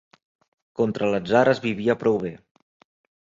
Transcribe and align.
Contra 0.79 1.09
l'atzar 1.11 1.43
es 1.53 1.61
vivia 1.67 1.97
prou 2.05 2.19
bé. 2.25 2.31